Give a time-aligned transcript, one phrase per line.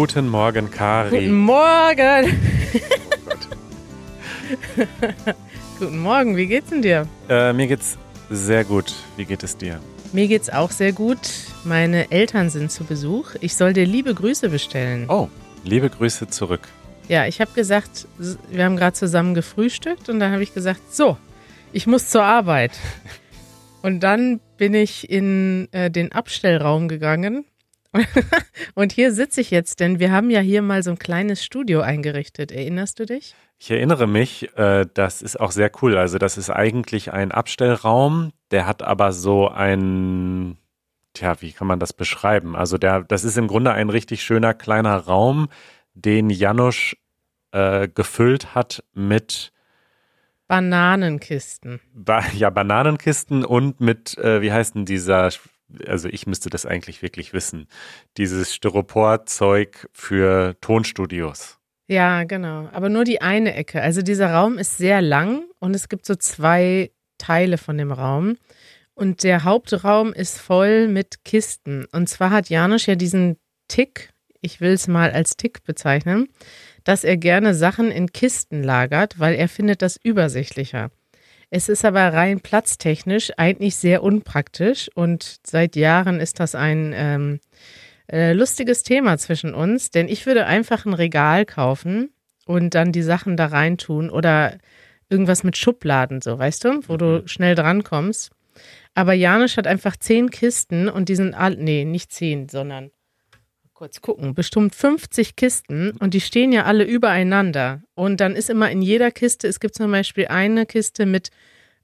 [0.00, 1.10] Guten Morgen, Kari.
[1.10, 2.40] Guten Morgen.
[5.80, 7.08] Guten Morgen, wie geht's denn dir?
[7.28, 7.98] Äh, mir geht's
[8.30, 8.94] sehr gut.
[9.16, 9.80] Wie geht es dir?
[10.12, 11.18] Mir geht's auch sehr gut.
[11.64, 13.34] Meine Eltern sind zu Besuch.
[13.40, 15.06] Ich soll dir liebe Grüße bestellen.
[15.08, 15.28] Oh,
[15.64, 16.68] liebe Grüße zurück.
[17.08, 21.16] Ja, ich habe gesagt, wir haben gerade zusammen gefrühstückt und dann habe ich gesagt, so,
[21.72, 22.70] ich muss zur Arbeit.
[23.82, 27.44] Und dann bin ich in äh, den Abstellraum gegangen.
[28.74, 31.80] und hier sitze ich jetzt, denn wir haben ja hier mal so ein kleines Studio
[31.80, 32.52] eingerichtet.
[32.52, 33.34] Erinnerst du dich?
[33.58, 35.96] Ich erinnere mich, äh, das ist auch sehr cool.
[35.96, 40.58] Also das ist eigentlich ein Abstellraum, der hat aber so ein,
[41.14, 42.54] tja, wie kann man das beschreiben?
[42.54, 45.48] Also der, das ist im Grunde ein richtig schöner kleiner Raum,
[45.94, 46.94] den Janusz
[47.52, 49.52] äh, gefüllt hat mit
[50.46, 51.80] Bananenkisten.
[51.92, 55.30] Ba ja, Bananenkisten und mit, äh, wie heißt denn dieser,
[55.86, 57.68] also ich müsste das eigentlich wirklich wissen,
[58.16, 61.58] dieses Styroporzeug für Tonstudios.
[61.88, 62.68] Ja, genau.
[62.72, 63.80] Aber nur die eine Ecke.
[63.80, 68.36] Also dieser Raum ist sehr lang und es gibt so zwei Teile von dem Raum.
[68.94, 71.86] Und der Hauptraum ist voll mit Kisten.
[71.92, 76.28] Und zwar hat Janusz ja diesen Tick, ich will es mal als Tick bezeichnen,
[76.84, 80.90] dass er gerne Sachen in Kisten lagert, weil er findet das übersichtlicher.
[81.50, 87.40] Es ist aber rein platztechnisch eigentlich sehr unpraktisch und seit Jahren ist das ein ähm,
[88.10, 92.10] äh, lustiges Thema zwischen uns, denn ich würde einfach ein Regal kaufen
[92.44, 94.58] und dann die Sachen da reintun oder
[95.08, 97.28] irgendwas mit Schubladen, so, weißt du, wo du mhm.
[97.28, 98.30] schnell drankommst.
[98.94, 102.90] Aber Janisch hat einfach zehn Kisten und die sind all, nee, nicht zehn, sondern
[103.78, 107.80] kurz gucken, bestimmt 50 Kisten und die stehen ja alle übereinander.
[107.94, 111.30] Und dann ist immer in jeder Kiste, es gibt zum Beispiel eine Kiste mit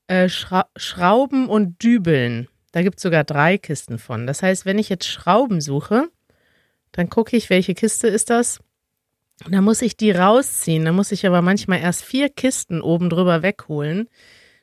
[0.08, 2.48] äh, Schra Schrauben und Dübeln.
[2.72, 4.26] Da gibt es sogar drei Kisten von.
[4.26, 6.08] Das heißt, wenn ich jetzt Schrauben suche,
[6.90, 8.58] dann gucke ich, welche Kiste ist das.
[9.44, 10.84] Und dann muss ich die rausziehen.
[10.84, 14.08] Dann muss ich aber manchmal erst vier Kisten oben drüber wegholen,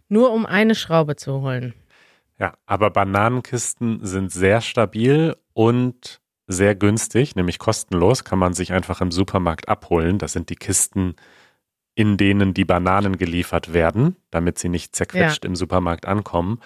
[0.09, 1.75] nur um eine Schraube zu holen.
[2.37, 6.20] Ja, aber Bananenkisten sind sehr stabil und
[6.51, 10.17] sehr günstig, nämlich kostenlos, kann man sich einfach im Supermarkt abholen.
[10.17, 11.15] Das sind die Kisten,
[11.95, 15.49] in denen die Bananen geliefert werden, damit sie nicht zerquetscht ja.
[15.49, 16.59] im Supermarkt ankommen.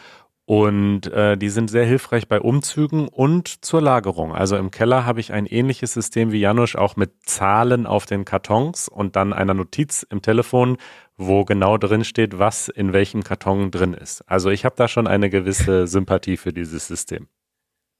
[0.47, 4.31] Und äh, die sind sehr hilfreich bei Umzügen und zur Lagerung.
[4.35, 8.25] Also im Keller habe ich ein ähnliches System wie Janusz, auch mit Zahlen auf den
[8.25, 10.77] Kartons und dann einer Notiz im Telefon,
[11.17, 14.21] wo genau drin steht, was in welchem Karton drin ist.
[14.29, 17.27] Also ich habe da schon eine gewisse Sympathie für dieses System.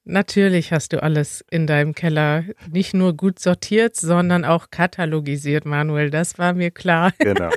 [0.08, 6.12] Natürlich hast du alles in deinem Keller nicht nur gut sortiert, sondern auch katalogisiert, Manuel.
[6.12, 7.12] Das war mir klar.
[7.20, 7.50] Genau.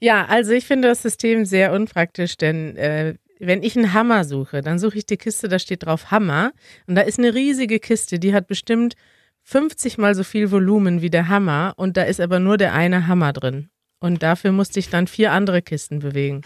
[0.00, 4.62] ja, also ich finde das System sehr unpraktisch, denn äh, wenn ich einen Hammer suche,
[4.62, 6.52] dann suche ich die Kiste, da steht drauf Hammer.
[6.86, 8.94] Und da ist eine riesige Kiste, die hat bestimmt
[9.42, 11.74] 50 mal so viel Volumen wie der Hammer.
[11.76, 13.68] Und da ist aber nur der eine Hammer drin.
[14.00, 16.40] Und dafür musste ich dann vier andere Kisten bewegen.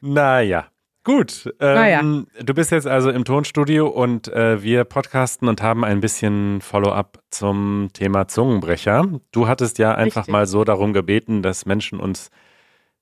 [0.00, 0.66] Naja,
[1.04, 2.02] Gut, ähm, naja.
[2.44, 7.20] du bist jetzt also im Tonstudio und äh, wir podcasten und haben ein bisschen Follow-up
[7.30, 9.08] zum Thema Zungenbrecher.
[9.32, 10.32] Du hattest ja einfach Richtig.
[10.32, 12.30] mal so darum gebeten, dass Menschen uns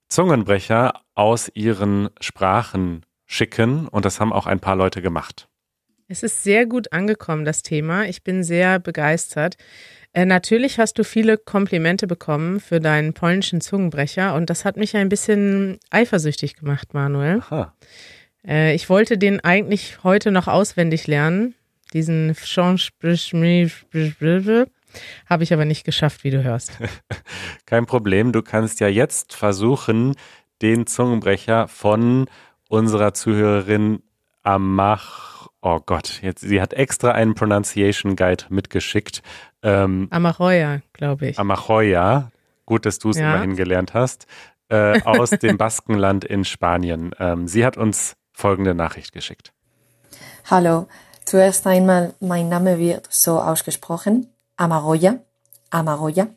[0.09, 5.49] Zungenbrecher aus ihren Sprachen schicken und das haben auch ein paar Leute gemacht.
[6.09, 8.07] Es ist sehr gut angekommen, das Thema.
[8.07, 9.57] Ich bin sehr begeistert.
[10.13, 14.97] Äh, natürlich hast du viele Komplimente bekommen für deinen polnischen Zungenbrecher und das hat mich
[14.97, 17.41] ein bisschen eifersüchtig gemacht, Manuel.
[17.41, 17.75] Aha.
[18.47, 21.55] Äh, ich wollte den eigentlich heute noch auswendig lernen,
[21.93, 22.35] diesen
[25.27, 26.73] habe ich aber nicht geschafft, wie du hörst.
[27.67, 30.17] Kein Problem, du kannst ja jetzt versuchen,
[30.63, 32.27] den Zungenbrecher von
[32.69, 34.03] unserer Zuhörerin
[34.43, 39.23] Amach Oh Gott, jetzt, sie hat extra einen Pronunciation Guide mitgeschickt.
[39.63, 41.39] Ähm, Amachoya, glaube ich.
[41.39, 42.31] Amachoya,
[42.65, 43.35] gut, dass du es ja.
[43.35, 44.27] immerhin gelernt hast,
[44.69, 47.11] äh, aus dem Baskenland in Spanien.
[47.19, 49.53] Ähm, sie hat uns folgende Nachricht geschickt.
[50.51, 50.89] Hallo,
[51.27, 55.19] zuerst einmal, mein Name wird so ausgesprochen, Amaroya,
[55.69, 56.29] Amaroya.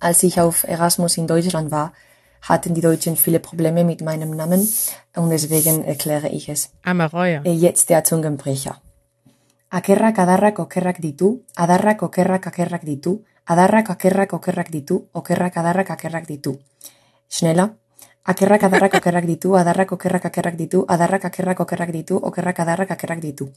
[0.00, 1.92] Als ich auf Erasmus in Deutschland war,
[2.48, 4.68] hatten die Deutschen viele Probleme mit meinem Namen
[5.16, 6.70] und deswegen erkläre ich es.
[6.84, 7.42] Amaroya.
[7.44, 8.80] Äh, jetzt der Zungenbrecher.
[9.70, 16.26] Akerrak adarrak okerrak ditu, adarrak okerrak akerrak ditu, adarrak akerrak okerrak ditu, okerrak adarrak akerrak
[16.26, 16.58] ditu.
[17.28, 17.74] Schneller.
[18.24, 23.20] Akerrak adarrak okerrak ditu, adarrak okerrak akerrak ditu, adarrak akerrak okerrak ditu, okerrak adarrak akerrak
[23.20, 23.50] ditu.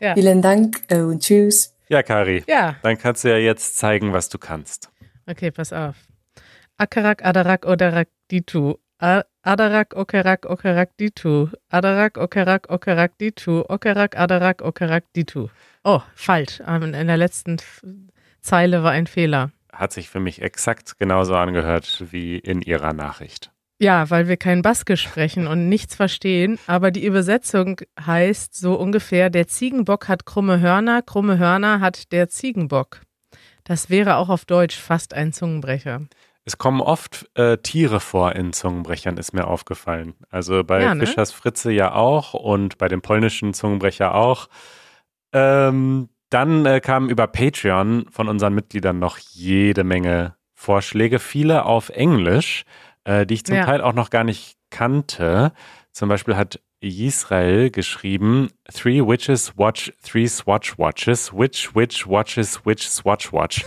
[0.00, 0.14] Ja.
[0.14, 1.72] Vielen Dank und tschüss.
[1.88, 2.42] Ja, Kari.
[2.48, 2.76] Ja.
[2.82, 4.90] Dann kannst du ja jetzt zeigen, was du kannst.
[5.26, 5.96] Okay, pass auf.
[6.76, 8.74] Akarak, Adarak, Odarak, Ditu.
[8.98, 11.48] Adarak, Okerak, Okerak, Ditu.
[11.68, 13.64] Adarak, Okerak, Okerak, Ditu.
[13.68, 15.48] Okerak, Adarak, Okerak, Ditu.
[15.82, 16.62] Oh, falsch.
[16.66, 17.58] Ähm, In der letzten
[18.40, 19.50] Zeile war ein Fehler.
[19.72, 23.50] Hat sich für mich exakt genauso angehört wie in Ihrer Nachricht.
[23.80, 29.30] Ja, weil wir kein Baskisch sprechen und nichts verstehen, aber die Übersetzung heißt so ungefähr,
[29.30, 33.00] der Ziegenbock hat krumme Hörner, krumme Hörner hat der Ziegenbock.
[33.64, 36.02] Das wäre auch auf Deutsch fast ein Zungenbrecher.
[36.46, 40.14] Es kommen oft äh, Tiere vor in Zungenbrechern, ist mir aufgefallen.
[40.30, 41.06] Also bei Ja, ne?
[41.06, 44.48] Fischers Fritze ja auch und bei dem polnischen Zungenbrecher auch.
[45.32, 51.88] Ähm, dann äh, kamen über Patreon von unseren Mitgliedern noch jede Menge Vorschläge, viele auf
[51.88, 52.64] Englisch,
[53.04, 53.64] äh, die ich zum Ja.
[53.64, 55.52] Teil auch noch gar nicht kannte.
[55.92, 62.88] Zum Beispiel hat Israel geschrieben, Three witches watch three swatch watches, which witch watches which
[62.88, 63.64] swatch watch.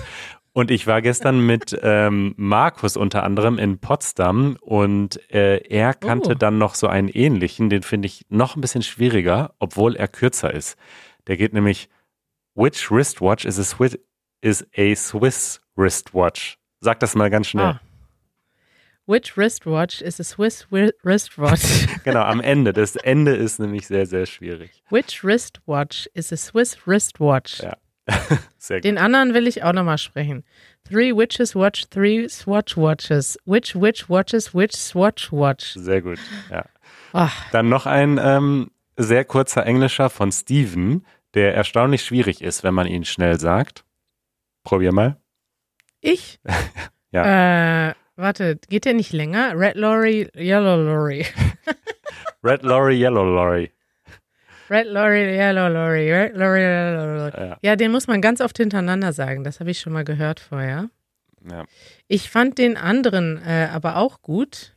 [0.57, 6.31] Und ich war gestern mit ähm, Markus unter anderem in Potsdam und äh, er kannte
[6.31, 6.33] Oh.
[6.33, 10.51] dann noch so einen ähnlichen, den finde ich noch ein bisschen schwieriger, obwohl er kürzer
[10.51, 10.75] ist.
[11.27, 11.89] Der geht nämlich,
[12.55, 13.99] which wristwatch is a, Swi
[14.41, 16.57] is a Swiss wristwatch?
[16.79, 17.65] Sag das mal ganz schnell.
[17.77, 17.81] Ah.
[19.05, 21.85] Which wristwatch is a Swiss wi- wristwatch?
[22.03, 22.73] Genau, am Ende.
[22.73, 24.81] Das Ende ist nämlich sehr, sehr schwierig.
[24.89, 27.59] Which wristwatch is a Swiss wristwatch?
[27.61, 27.77] Ja.
[28.57, 28.85] Sehr gut.
[28.85, 30.43] Den anderen will ich auch nochmal sprechen.
[30.89, 33.37] Three witches watch three swatch watches.
[33.45, 35.73] Which witch watches which swatch watch?
[35.75, 36.19] Sehr gut.
[36.49, 36.65] Ja.
[37.13, 42.73] Ach, Dann noch ein ähm, sehr kurzer Englischer von Steven, der erstaunlich schwierig ist, wenn
[42.73, 43.83] man ihn schnell sagt.
[44.63, 45.17] Probier mal.
[46.01, 46.39] ich?
[47.13, 49.53] Äh, warte, geht der nicht länger?
[49.55, 51.25] Red Lorry, Yellow Lorry.
[52.43, 53.71] Red Lorry, Yellow Lorry.
[54.69, 57.49] Red Lorry, Yellow Lorry, Red Lorry, Yellow Lorry.
[57.49, 57.57] Ja.
[57.61, 59.43] Ja, den muss man ganz oft hintereinander sagen.
[59.43, 60.89] Das habe ich schon mal gehört vorher.
[61.49, 61.65] Ja.
[62.07, 64.73] Ich fand den anderen äh, aber auch gut.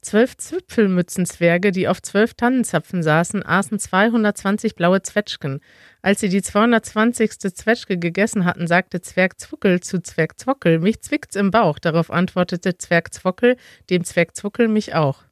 [0.00, 5.60] Zwölf Zipfelmützenzwerge, die auf zwölf Tannenzapfen saßen, aßen 220 blaue Zwetschgen.
[6.02, 7.38] Als sie die 220.
[7.40, 11.80] Zwetschge gegessen hatten, sagte Zwerg Zwuckel zu Zwerg Zwockel, mich zwickt's im Bauch.
[11.80, 13.56] Darauf antwortete Zwerg Zwockel,
[13.90, 15.24] dem Zwerg Zwuckel mich auch.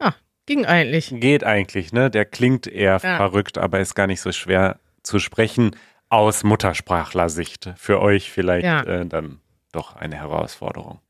[0.00, 0.14] ja,
[0.46, 1.10] Ging eigentlich.
[1.14, 2.10] geht eigentlich, ne?
[2.10, 3.16] Der klingt eher Ja.
[3.16, 5.72] verrückt, aber ist gar nicht so schwer zu sprechen
[6.10, 7.72] aus Muttersprachlersicht.
[7.76, 8.82] Für euch vielleicht Ja.
[8.82, 9.40] äh, dann
[9.72, 11.00] doch eine Herausforderung.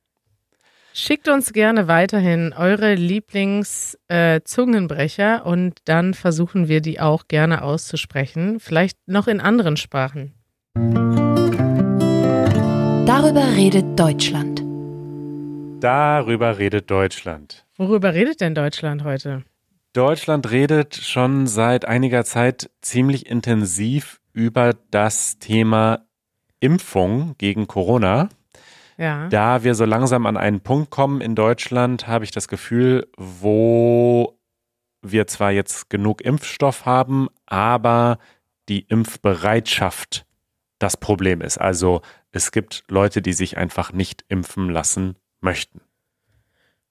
[0.97, 8.61] Schickt uns gerne weiterhin eure Lieblings-Zungenbrecher und dann versuchen wir die auch gerne auszusprechen.
[8.61, 10.35] Vielleicht noch in anderen Sprachen.
[13.07, 14.54] Darüber redet Deutschland.
[15.85, 17.67] Darüber redet Deutschland.
[17.77, 19.45] Worüber redet denn Deutschland heute?
[19.93, 26.07] Deutschland redet schon seit einiger Zeit ziemlich intensiv über das Thema
[26.59, 28.31] Impfung gegen Corona.
[28.97, 29.29] Ja.
[29.29, 34.39] Da wir so langsam an einen Punkt kommen in Deutschland, habe ich das Gefühl, wo
[35.03, 38.17] wir zwar jetzt genug Impfstoff haben, aber
[38.71, 40.25] die Impfbereitschaft
[40.79, 41.59] das Problem ist.
[41.59, 45.81] Also es gibt Leute, die sich einfach nicht impfen lassen möchten.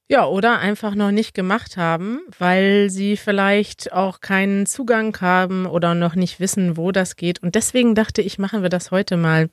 [0.09, 5.95] Ja, oder einfach noch nicht gemacht haben, weil sie vielleicht auch keinen Zugang haben oder
[5.95, 7.41] noch nicht wissen, wo das geht.
[7.41, 9.49] Und deswegen dachte ich, machen wir das heute mal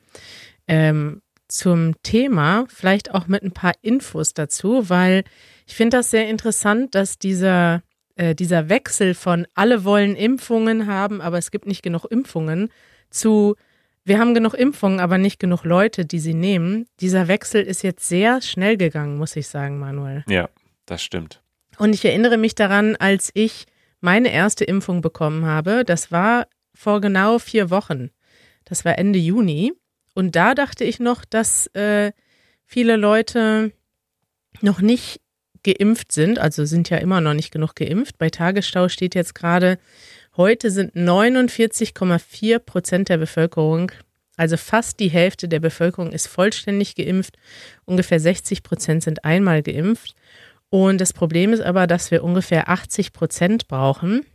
[0.67, 5.23] ähm, zum Thema, vielleicht auch mit ein paar Infos dazu, weil
[5.65, 7.81] ich finde das sehr interessant, dass dieser,
[8.15, 12.69] äh, dieser Wechsel von alle wollen Impfungen haben, aber es gibt nicht genug Impfungen,
[13.09, 13.55] zu
[14.03, 16.87] wir haben genug Impfungen, aber nicht genug Leute, die sie nehmen.
[16.99, 20.23] Dieser Wechsel ist jetzt sehr schnell gegangen, muss ich sagen, Manuel.
[20.27, 20.49] Ja,
[20.85, 21.41] das stimmt.
[21.77, 23.65] Und ich erinnere mich daran, als ich
[23.99, 25.85] meine erste Impfung bekommen habe.
[25.85, 28.09] Das war vor genau vier Wochen.
[28.65, 29.73] Das war Ende Juni.
[30.13, 32.11] Und da dachte ich noch, dass äh,
[32.65, 33.71] viele Leute
[34.61, 35.21] noch nicht
[35.63, 36.39] geimpft sind.
[36.39, 38.17] Also sind ja immer noch nicht genug geimpft.
[38.17, 39.77] Bei Tagesstau steht jetzt gerade,
[40.37, 43.91] heute sind 49,4 Prozent der Bevölkerung,
[44.37, 47.37] also fast die Hälfte der Bevölkerung ist vollständig geimpft.
[47.85, 50.15] Ungefähr 60 Prozent sind einmal geimpft.
[50.69, 54.25] Und das Problem ist aber, dass wir ungefähr 80 Prozent brauchen,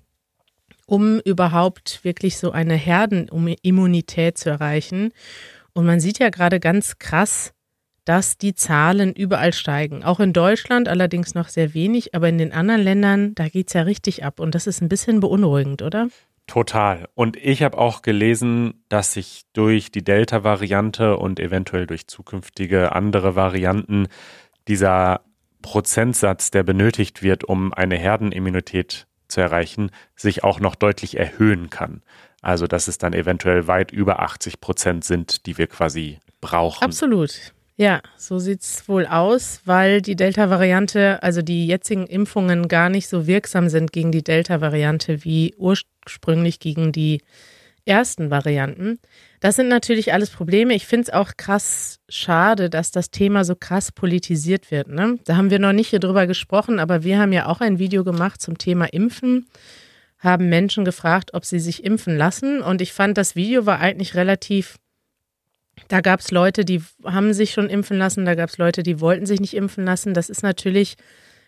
[0.85, 5.13] um überhaupt wirklich so eine Herdenimmunität zu erreichen.
[5.73, 7.53] Und man sieht ja gerade ganz krass,
[8.07, 10.05] dass die Zahlen überall steigen.
[10.05, 13.75] Auch in Deutschland allerdings noch sehr wenig, aber in den anderen Ländern, da geht es
[13.75, 14.41] ja richtig ab.
[14.41, 16.09] Und das ist ein bisschen beunruhigend, oder?
[16.47, 17.09] Total.
[17.15, 23.35] Und ich habe auch gelesen, dass sich durch die Delta-Variante und eventuell durch zukünftige andere
[23.35, 24.07] Varianten
[24.69, 25.23] dieser
[25.61, 32.03] Prozentsatz, der benötigt wird, um eine Herdenimmunität zu erreichen, sich auch noch deutlich erhöhen kann.
[32.41, 36.85] Also dass es dann eventuell weit über 80 Prozent sind, die wir quasi brauchen.
[36.85, 37.53] Absolut.
[37.79, 43.27] Ja, so sieht's wohl aus, weil die Delta-Variante, also die jetzigen Impfungen gar nicht so
[43.27, 47.21] wirksam sind gegen die Delta-Variante wie ursprünglich gegen die
[47.85, 48.99] ersten Varianten.
[49.41, 50.75] Das sind natürlich alles Probleme.
[50.75, 54.89] Ich finde es auch krass schade, dass das Thema so krass politisiert wird.
[54.89, 55.19] Ne?
[55.25, 58.05] Da haben wir noch nicht hier drüber gesprochen, aber wir haben ja auch ein Video
[58.05, 59.47] gemacht zum Thema Impfen,
[60.19, 62.61] haben Menschen gefragt, ob sie sich impfen lassen.
[62.61, 64.77] Und ich fand, das Video war eigentlich relativ,
[65.89, 69.01] da gab es Leute, die haben sich schon impfen lassen, da gab es Leute, die
[69.01, 70.15] wollten sich nicht impfen lassen.
[70.15, 70.97] Das ist natürlich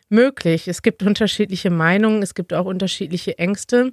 [0.09, 0.69] möglich.
[0.69, 3.93] Es gibt unterschiedliche Meinungen, es gibt auch unterschiedliche Ängste.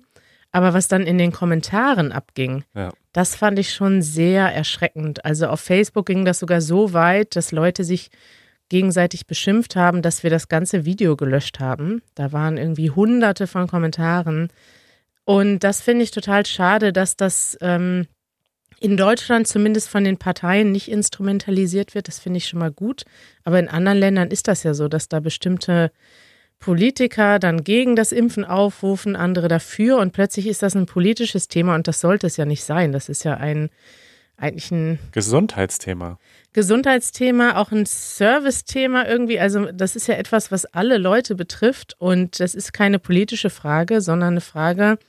[0.51, 2.93] Aber was dann in den Kommentaren abging, ja.
[3.11, 5.25] das fand ich schon sehr erschreckend.
[5.25, 8.09] Also auf Facebook ging das sogar so weit, dass Leute sich
[8.69, 12.01] gegenseitig beschimpft haben, dass wir das ganze Video gelöscht haben.
[12.15, 14.47] Da waren irgendwie hunderte von Kommentaren.
[15.25, 18.07] Und das finde ich total schade, dass das ähm,
[18.85, 22.07] in Deutschland zumindest von den Parteien nicht instrumentalisiert wird.
[22.07, 23.03] Das finde ich schon mal gut.
[23.43, 25.91] Aber in anderen Ländern ist das ja so, dass da bestimmte
[26.59, 31.75] Politiker dann gegen das Impfen aufrufen, andere dafür und plötzlich ist das ein politisches Thema
[31.75, 32.91] und das sollte es ja nicht sein.
[32.91, 33.69] Das ist ja ein
[34.37, 36.19] eigentlich ein Gesundheitsthema.
[36.53, 39.39] Gesundheitsthema, auch ein Service-Thema irgendwie.
[39.39, 44.01] Also das ist ja etwas, was alle Leute betrifft und das ist keine politische Frage,
[44.01, 44.99] sondern eine Frage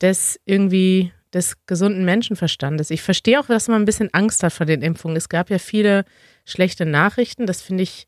[0.00, 2.90] des irgendwie des gesunden Menschenverstandes.
[2.90, 5.16] Ich verstehe auch, dass man ein bisschen Angst hat vor den Impfungen.
[5.16, 6.04] Es gab ja viele
[6.44, 8.06] schlechte Nachrichten, das finde ich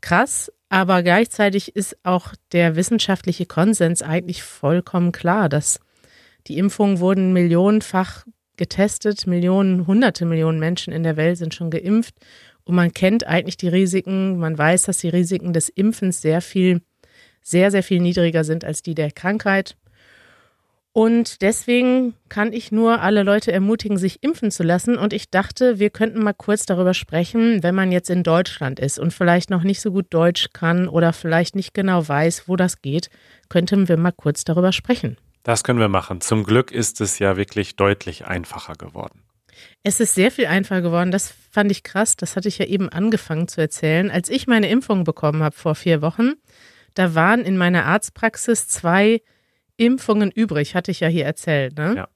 [0.00, 5.80] krass, aber gleichzeitig ist auch der wissenschaftliche Konsens eigentlich vollkommen klar, dass
[6.46, 8.24] die Impfungen wurden millionenfach
[8.56, 12.14] getestet, Millionen, hunderte Millionen Menschen in der Welt sind schon geimpft
[12.64, 16.82] und man kennt eigentlich die Risiken, man weiß, dass die Risiken des Impfens sehr viel,
[17.42, 19.76] sehr, sehr viel niedriger sind als die der Krankheit.
[20.96, 24.96] Und deswegen kann ich nur alle Leute ermutigen, sich impfen zu lassen.
[24.96, 29.00] Und ich dachte, wir könnten mal kurz darüber sprechen, wenn man jetzt in Deutschland ist
[29.00, 32.80] und vielleicht noch nicht so gut Deutsch kann oder vielleicht nicht genau weiß, wo das
[32.80, 33.10] geht,
[33.48, 35.18] könnten wir mal kurz darüber sprechen.
[35.42, 36.20] Das können wir machen.
[36.20, 39.24] Zum Glück ist es ja wirklich deutlich einfacher geworden.
[39.82, 41.10] Es ist sehr viel einfacher geworden.
[41.10, 42.14] Das fand ich krass.
[42.14, 44.12] Das hatte ich ja eben angefangen zu erzählen.
[44.12, 46.34] Als ich meine Impfung bekommen habe vor vier Wochen,
[46.94, 49.22] da waren in meiner Arztpraxis zwei
[49.76, 51.94] Impfungen übrig, hatte ich ja hier erzählt, ne?
[51.96, 52.08] Ja.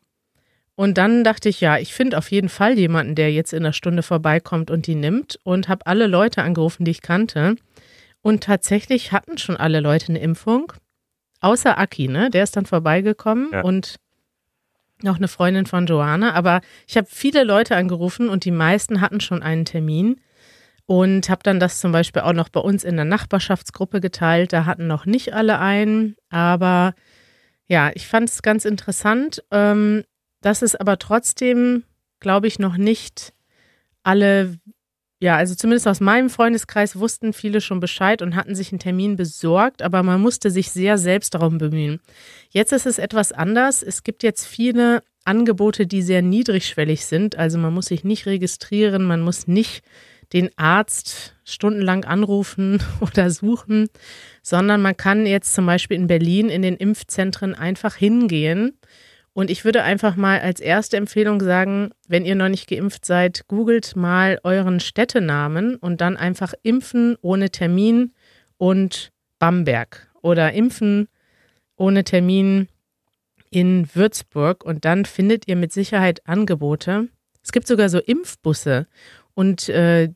[0.74, 3.72] Und dann dachte ich, ja, ich finde auf jeden Fall jemanden, der jetzt in einer
[3.72, 7.56] Stunde vorbeikommt und die nimmt und habe alle Leute angerufen, die ich kannte.
[8.22, 10.72] Und tatsächlich hatten schon alle Leute eine Impfung,
[11.40, 12.30] außer Aki, ne?
[12.30, 13.62] Der ist dann vorbeigekommen ja.
[13.62, 13.96] und
[15.02, 16.34] noch eine Freundin von Joanna.
[16.34, 20.20] Aber ich habe viele Leute angerufen und die meisten hatten schon einen Termin
[20.86, 24.52] und habe dann das zum Beispiel auch noch bei uns in der Nachbarschaftsgruppe geteilt.
[24.52, 26.94] Da hatten noch nicht alle einen, aber
[27.68, 29.44] ja, ich fand es ganz interessant.
[29.50, 30.02] Ähm,
[30.40, 31.84] dass es aber trotzdem,
[32.20, 33.32] glaube ich, noch nicht
[34.02, 34.58] alle,
[35.20, 39.16] ja, also zumindest aus meinem Freundeskreis wussten viele schon Bescheid und hatten sich einen Termin
[39.16, 42.00] besorgt, aber man musste sich sehr selbst darum bemühen.
[42.50, 43.82] Jetzt ist es etwas anders.
[43.82, 47.37] Es gibt jetzt viele Angebote, die sehr niedrigschwellig sind.
[47.37, 49.82] Also man muss sich nicht registrieren, man muss nicht
[50.32, 53.88] den Arzt stundenlang anrufen oder suchen,
[54.49, 58.78] sondern man kann jetzt zum Beispiel in Berlin in den Impfzentren einfach hingehen.
[59.35, 63.47] Und ich würde einfach mal als erste Empfehlung sagen, wenn ihr noch nicht geimpft seid,
[63.47, 68.14] googelt mal euren Städtenamen und dann einfach impfen ohne Termin
[68.57, 71.09] und Bamberg oder impfen
[71.76, 72.69] ohne Termin
[73.50, 77.09] in Würzburg und dann findet ihr mit Sicherheit Angebote.
[77.45, 78.87] Es gibt sogar so Impfbusse
[79.35, 80.09] und äh,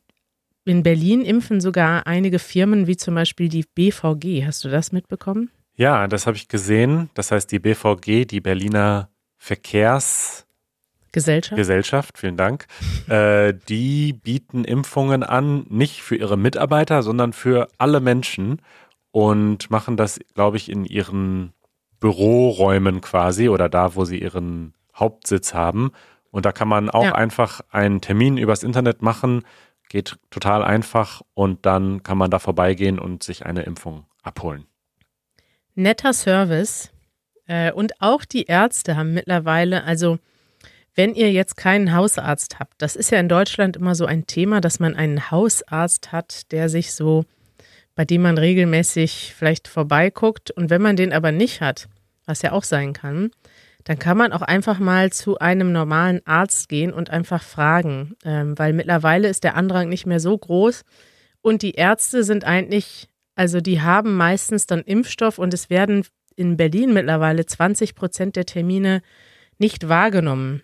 [0.65, 4.47] in Berlin impfen sogar einige Firmen, wie zum Beispiel die BVG.
[4.47, 5.51] Hast du das mitbekommen?
[5.75, 7.11] Ja, das habe ich gesehen.
[7.15, 12.67] Das heißt, die BVG, die Berliner Verkehrsgesellschaft, Gesellschaft, vielen Dank,
[13.09, 18.63] äh, die bieten Impfungen an, nicht für ihre Mitarbeiter, sondern für alle Menschen
[19.11, 21.53] und machen das, glaube ich, in ihren
[21.99, 25.91] Büroräumen quasi oder da, wo sie ihren Hauptsitz haben.
[26.31, 27.15] Und da kann man auch ja.
[27.15, 29.43] einfach einen Termin übers Internet machen
[29.89, 34.67] Geht total einfach und dann kann man da vorbeigehen und sich eine Impfung abholen.
[35.75, 36.91] Netter Service.
[37.47, 40.19] Äh, und auch die Ärzte haben mittlerweile, also
[40.95, 44.61] wenn ihr jetzt keinen Hausarzt habt, das ist ja in Deutschland immer so ein Thema,
[44.61, 47.25] dass man einen Hausarzt hat, der sich so,
[47.95, 50.51] bei dem man regelmäßig vielleicht vorbeiguckt.
[50.51, 51.89] Und wenn man den aber nicht hat,
[52.27, 53.31] was ja auch sein kann,
[53.85, 58.59] dann kann man auch einfach mal zu einem normalen Arzt gehen und einfach fragen, ähm,
[58.59, 60.83] weil mittlerweile ist der Andrang nicht mehr so groß
[61.43, 66.05] und die Ärzte sind eigentlich, also die haben meistens dann Impfstoff und es werden
[66.37, 69.03] in Berlin mittlerweile 20 Prozent der Termine
[69.59, 70.63] nicht wahrgenommen.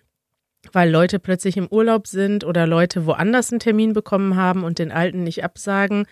[0.73, 4.91] weil Leute plötzlich im Urlaub sind oder Leute woanders einen Termin bekommen haben und den
[4.91, 6.05] alten nicht absagen.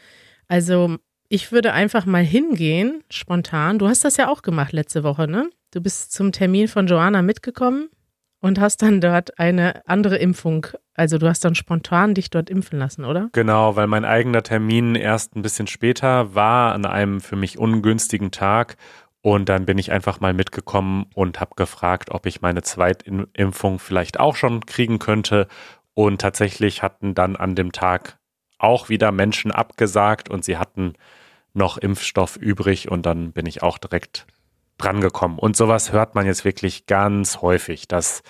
[0.48, 0.98] Also
[1.30, 3.80] ich würde einfach mal hingehen, spontan.
[3.80, 5.50] Du hast das ja auch gemacht letzte Woche, ne?
[5.72, 7.90] Du bist zum Termin von Joanna mitgekommen
[8.40, 10.68] und hast dann dort eine andere Impfung.
[10.94, 13.30] Also du hast dann spontan dich dort impfen lassen, oder?
[13.34, 18.32] Genau, weil mein eigener Termin erst ein bisschen später war, an einem für mich ungünstigen
[18.32, 18.78] Tag.
[19.22, 24.20] Und dann bin ich einfach mal mitgekommen und habe gefragt, ob ich meine Zweitimpfung vielleicht
[24.20, 25.48] auch schon kriegen könnte.
[25.94, 28.18] Und tatsächlich hatten dann an dem Tag
[28.58, 30.94] auch wieder Menschen abgesagt und sie hatten
[31.54, 34.26] noch Impfstoff übrig und dann bin ich auch direkt
[34.78, 35.40] drangekommen.
[35.40, 38.22] Und sowas hört man jetzt wirklich ganz häufig, dass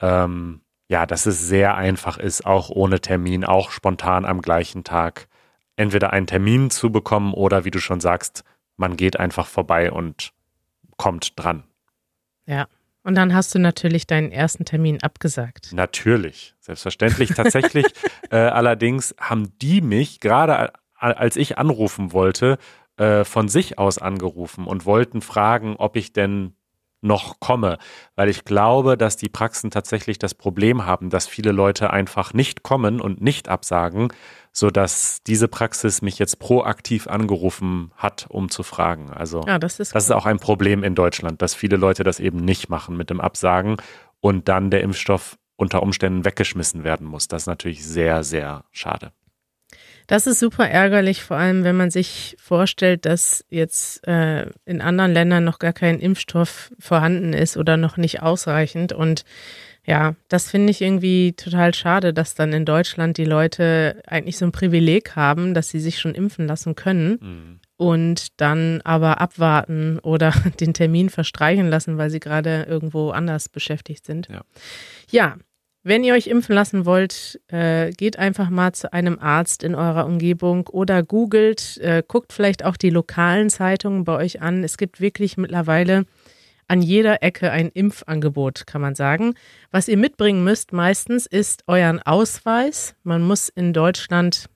[0.00, 5.28] ähm, ja, dass es sehr einfach ist, auch ohne Termin, auch spontan am gleichen Tag
[5.76, 8.44] entweder einen Termin zu bekommen oder wie du schon sagst,
[8.76, 10.32] man geht einfach vorbei und
[10.96, 11.64] kommt dran.
[12.46, 12.66] Ja.
[13.06, 15.72] Und dann hast du natürlich deinen ersten Termin abgesagt.
[15.72, 17.30] Natürlich, selbstverständlich.
[17.30, 17.86] Tatsächlich
[18.32, 22.58] äh, allerdings haben die mich gerade als ich anrufen wollte,
[22.96, 26.56] äh, von sich aus angerufen und wollten fragen, ob ich denn
[27.00, 27.78] noch komme,
[28.16, 32.64] weil ich glaube, dass die Praxen tatsächlich das Problem haben, dass viele Leute einfach nicht
[32.64, 34.08] kommen und nicht absagen,
[34.56, 39.10] so dass diese Praxis mich jetzt proaktiv angerufen hat, um zu fragen.
[39.10, 42.20] Also ja, das, ist, das ist auch ein Problem in Deutschland, dass viele Leute das
[42.20, 43.76] eben nicht machen mit dem Absagen
[44.20, 47.28] und dann der Impfstoff unter Umständen weggeschmissen werden muss.
[47.28, 49.12] Das ist natürlich sehr, sehr schade.
[50.06, 55.12] Das ist super ärgerlich, vor allem wenn man sich vorstellt, dass jetzt äh, in anderen
[55.12, 58.94] Ländern noch gar kein Impfstoff vorhanden ist oder noch nicht ausreichend.
[58.94, 59.24] Und
[59.86, 64.44] ja, das finde ich irgendwie total schade, dass dann in Deutschland die Leute eigentlich so
[64.44, 67.18] ein Privileg haben, dass sie sich schon impfen lassen können.
[67.20, 67.60] Mhm.
[67.78, 74.04] Und dann aber abwarten oder den Termin verstreichen lassen, weil sie gerade irgendwo anders beschäftigt
[74.06, 74.28] sind.
[74.28, 74.40] Ja,
[75.10, 75.36] ja
[75.86, 80.04] wenn ihr euch impfen lassen wollt, äh, geht einfach mal zu einem Arzt in eurer
[80.04, 84.64] Umgebung oder googelt, äh, guckt vielleicht auch die lokalen Zeitungen bei euch an.
[84.64, 86.06] Es gibt wirklich mittlerweile
[86.68, 89.34] an jeder Ecke ein Impfangebot, kann man sagen.
[89.70, 92.94] Was ihr mitbringen müsst meistens ist euren Ausweis.
[93.02, 94.48] Man muss in Deutschland,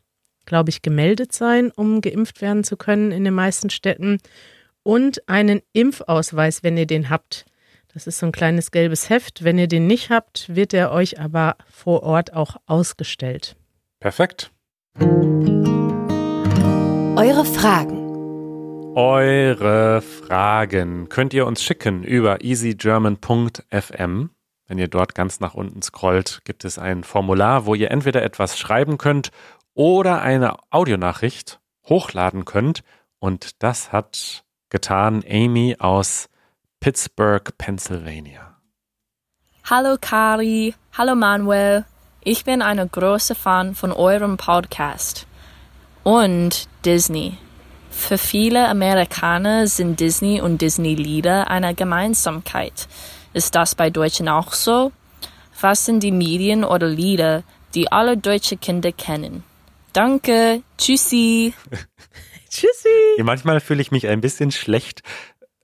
[0.47, 4.19] glaube ich, gemeldet sein, um geimpft werden zu können in den meisten Städten.
[4.83, 7.45] Und einen Impfausweis, wenn ihr den habt.
[7.93, 9.45] Das ist so ein kleines gelbes Heft.
[9.45, 13.57] Wenn ihr den nicht habt, wird er euch aber vor Ort auch ausgestellt.
[14.01, 14.51] Perfekt.
[17.17, 18.00] Eure Fragen.
[19.03, 24.31] Eure Fragen könnt ihr uns schicken über easygerman.fm.
[24.67, 28.59] Wenn ihr dort ganz nach unten scrollt, gibt es ein Formular, wo ihr entweder etwas
[28.59, 29.31] schreiben könnt
[29.73, 32.83] oder eine Audionachricht hochladen könnt.
[33.19, 36.29] Und das hat getan Amy aus
[36.81, 38.59] Pittsburgh, Pennsylvania.
[39.65, 41.87] Hallo Kari, hallo Manuel.
[42.23, 45.27] Ich bin eine große Fan von eurem Podcast
[46.05, 47.39] und Disney.
[47.91, 52.89] Für viele Amerikaner sind Disney und Disney-Lieder eine Gemeinsamkeit.
[53.35, 54.93] Ist das bei Deutschen auch so?
[55.61, 57.43] Was sind die Medien oder Lieder,
[57.75, 59.45] die alle deutsche Kinder kennen?
[59.93, 61.53] Danke, tschüssi.
[62.49, 62.89] tschüssi.
[63.19, 65.03] Ja, manchmal fühle ich mich ein bisschen schlecht,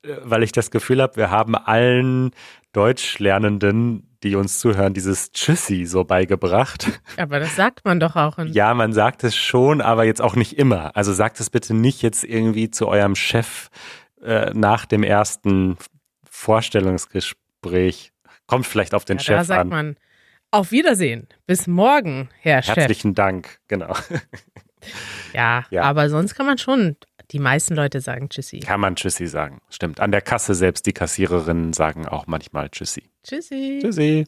[0.02, 2.32] weil ich das Gefühl habe, wir haben allen
[2.72, 7.00] Deutschlernenden, die uns zuhören, dieses Tschüssi so beigebracht.
[7.16, 8.38] Aber das sagt man doch auch.
[8.46, 10.96] Ja, man sagt es schon, aber jetzt auch nicht immer.
[10.96, 13.68] Also sagt es bitte nicht jetzt irgendwie zu eurem Chef
[14.22, 15.76] äh, nach dem ersten
[16.24, 18.12] Vorstellungsgespräch.
[18.46, 19.68] Kommt vielleicht auf den ja, Chef da sagt an.
[19.68, 19.96] man
[20.50, 21.28] auf Wiedersehen.
[21.46, 22.82] Bis morgen, Herr Herzlichen Chef.
[22.82, 23.94] Herzlichen Dank, genau.
[25.32, 26.96] Ja, ja, aber sonst kann man schon
[27.32, 28.60] die meisten Leute sagen Tschüssi.
[28.60, 29.60] Kann man Tschüssi sagen.
[29.68, 30.00] Stimmt.
[30.00, 33.04] An der Kasse selbst die Kassiererinnen sagen auch manchmal Tschüssi.
[33.22, 33.80] Tschüssi.
[33.82, 34.26] Tschüssi.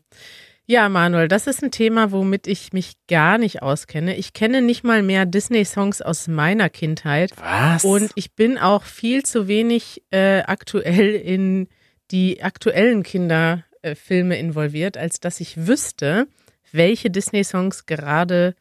[0.70, 4.16] Ja, Manuel, das ist ein Thema, womit ich mich gar nicht auskenne.
[4.16, 7.32] Ich kenne nicht mal mehr Disney-Songs aus meiner Kindheit.
[7.40, 7.84] Was?
[7.84, 11.68] Und ich bin auch viel zu wenig äh, aktuell in
[12.10, 16.28] die aktuellen Kinderfilme involviert, als dass ich wüsste,
[16.70, 18.54] welche Disney-Songs gerade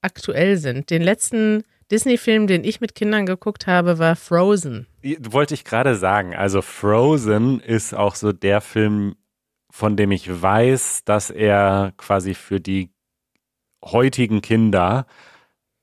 [0.00, 0.90] aktuell sind.
[0.90, 4.86] Den letzten Disney-Film, den ich mit Kindern geguckt habe, war Frozen.
[5.20, 6.34] Wollte ich gerade sagen.
[6.34, 9.16] Also Frozen ist auch so der Film,
[9.70, 12.90] von dem ich weiß, dass er quasi für die
[13.84, 15.06] heutigen Kinder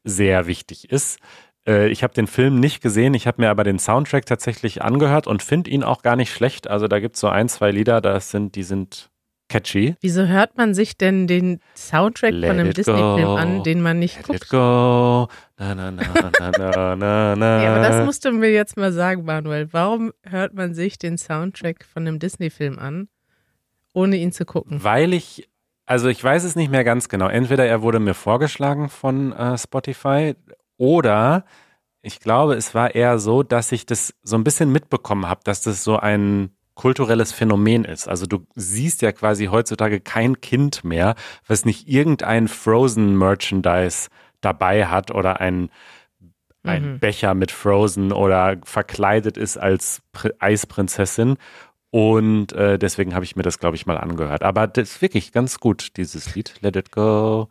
[0.04, 1.20] sehr wichtig ist.
[1.68, 5.28] Äh, ich habe den Film nicht gesehen, ich habe mir aber den Soundtrack tatsächlich angehört
[5.28, 6.68] und finde ihn auch gar nicht schlecht.
[6.68, 9.10] Also da gibt es so ein, zwei Lieder, das sind, die sind
[9.56, 9.96] catchy.
[10.02, 14.18] Wieso hört man sich denn den Soundtrack Let von einem Disney-Film an, den man nicht
[14.18, 14.44] Let guckt?
[14.44, 15.28] It go.
[15.58, 16.04] Na, na, na,
[16.40, 17.64] na, na, na, na.
[17.64, 19.72] Ja, aber das musst du mir jetzt mal sagen, Manuel.
[19.72, 23.08] Warum hört man sich den Soundtrack von einem Disney-Film an,
[23.94, 24.84] ohne ihn zu gucken?
[24.84, 25.48] Weil ich
[25.86, 27.28] Also ich weiß es nicht mehr ganz genau.
[27.28, 30.36] Entweder er wurde mir vorgeschlagen von äh, Spotify
[30.78, 31.46] oder
[32.02, 35.62] ich glaube, es war eher so, dass ich das so ein bisschen mitbekommen habe, dass
[35.62, 38.08] das so ein kulturelles Phänomen ist.
[38.08, 41.16] Also du siehst ja quasi heutzutage kein Kind mehr,
[41.48, 44.10] was nicht irgendein Frozen Merchandise
[44.42, 45.70] dabei hat oder ein,
[46.64, 47.00] ein Mhm.
[47.00, 51.38] Becher mit Frozen oder verkleidet ist als Pr Eisprinzessin.
[51.92, 54.44] Und äh, deswegen habe ich mir das, glaube ich, mal angehört.
[54.44, 56.56] Aber das ist wirklich ganz gut, dieses Lied.
[56.60, 57.48] Let it go.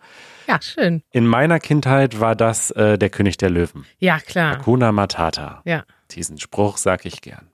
[0.46, 1.02] Ja, schön.
[1.12, 3.86] In meiner Kindheit war das äh, der König der Löwen.
[4.00, 4.58] Ja, klar.
[4.58, 5.62] Hakuna Matata.
[5.64, 7.48] Ja, Diesen Spruch sag ich gern.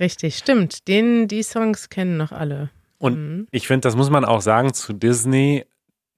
[0.00, 0.88] Richtig, stimmt.
[0.88, 2.70] Den, die Songs kennen noch alle.
[2.98, 3.46] Und Mhm.
[3.50, 5.64] ich finde, das muss man auch sagen zu Disney.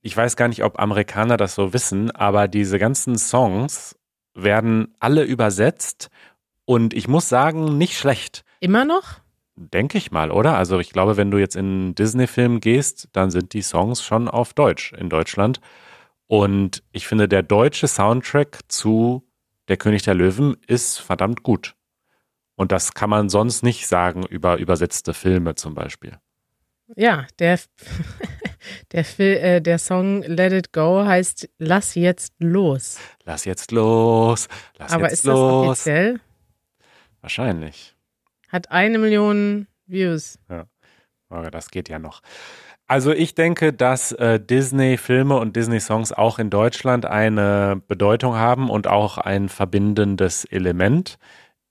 [0.00, 3.96] Ich weiß gar nicht, ob Amerikaner das so wissen, aber diese ganzen Songs
[4.34, 6.08] werden alle übersetzt
[6.64, 8.44] und ich muss sagen, nicht schlecht.
[8.60, 9.20] Immer noch?
[9.56, 10.56] Denke ich mal, oder?
[10.56, 14.28] Also ich glaube, wenn du jetzt in einen Disney-Film gehst, dann sind die Songs schon
[14.28, 15.60] auf Deutsch in Deutschland.
[16.28, 19.24] Und ich finde, der deutsche Soundtrack zu
[19.66, 21.74] Der König der Löwen ist verdammt gut.
[22.58, 26.18] Und das kann man sonst nicht sagen über übersetzte Filme zum Beispiel.
[26.96, 27.60] Ja, der,
[28.92, 32.98] der, äh, der Song Let It Go heißt Lass jetzt los.
[33.24, 35.68] Lass jetzt los, lass Aber jetzt ist das los.
[35.68, 36.20] offiziell?
[37.20, 37.94] Wahrscheinlich.
[38.48, 40.40] Hat eine Million Views.
[41.28, 42.22] Aber das geht ja noch.
[42.88, 48.88] Also ich denke, dass äh, Disney-Filme und Disney-Songs auch in Deutschland eine Bedeutung haben und
[48.88, 51.18] auch ein verbindendes Element.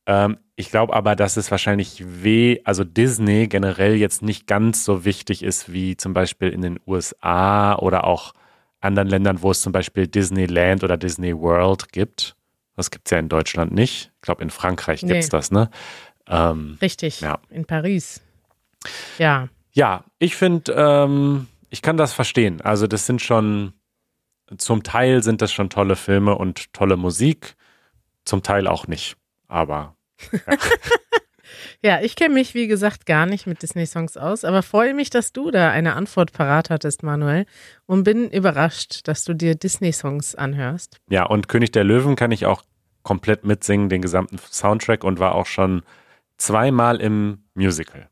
[0.07, 5.05] Ähm, ich glaube aber, dass es wahrscheinlich weh, also Disney generell jetzt nicht ganz so
[5.05, 8.33] wichtig ist wie zum Beispiel in den USA oder auch
[8.79, 12.35] anderen Ländern, wo es zum Beispiel Disneyland oder Disney World gibt.
[12.75, 14.11] Das gibt es ja in Deutschland nicht.
[14.15, 15.69] Ich glaube, in Frankreich gibt es das, ne?
[16.27, 17.21] Ähm, Richtig.
[17.21, 17.39] Ja.
[17.49, 18.21] In Paris.
[19.17, 19.49] Ja.
[19.73, 22.61] Ja, ich finde, ähm, ich kann das verstehen.
[22.61, 23.73] Also das sind schon,
[24.57, 27.55] zum Teil sind das schon tolle Filme und tolle Musik,
[28.25, 29.17] zum Teil auch nicht.
[29.47, 29.96] Aber
[31.81, 35.31] Ja, ich kenne mich, wie gesagt, gar nicht mit Disney-Songs aus, aber freue mich, dass
[35.31, 37.45] du da eine Antwort parat hattest, Manuel,
[37.85, 40.99] und bin überrascht, dass du dir Disney-Songs anhörst.
[41.09, 42.63] ja, und König der Löwen kann ich auch
[43.03, 45.83] komplett mitsingen, den gesamten Soundtrack und war auch schon
[46.37, 48.09] zweimal im Musical.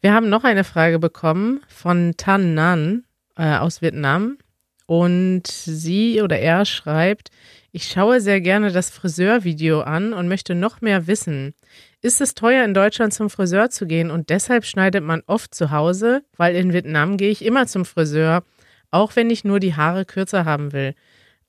[0.00, 3.04] Wir haben noch eine Frage bekommen von Tan Nan
[3.36, 4.38] äh, aus Vietnam.
[4.86, 7.30] Und sie oder er schreibt,
[7.78, 11.54] ich schaue sehr gerne das Friseurvideo an und möchte noch mehr wissen.
[12.02, 15.70] Ist es teuer, in Deutschland zum Friseur zu gehen und deshalb schneidet man oft zu
[15.70, 16.24] Hause?
[16.36, 18.42] Weil in Vietnam gehe ich immer zum Friseur,
[18.90, 20.96] auch wenn ich nur die Haare kürzer haben will.